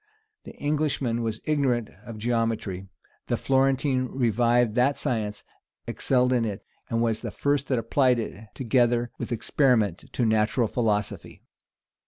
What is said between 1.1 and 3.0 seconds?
was ignorant of geometry: